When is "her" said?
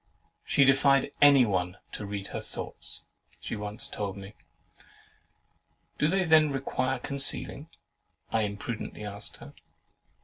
2.29-2.41, 9.37-9.53